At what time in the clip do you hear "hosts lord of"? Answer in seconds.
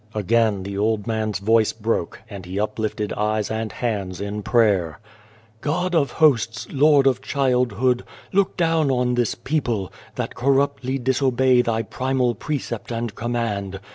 6.13-7.21